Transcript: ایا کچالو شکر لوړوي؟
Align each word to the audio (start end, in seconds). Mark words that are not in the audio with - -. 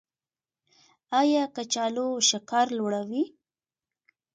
ایا 1.19 1.43
کچالو 1.55 2.07
شکر 2.29 2.65
لوړوي؟ 2.77 3.23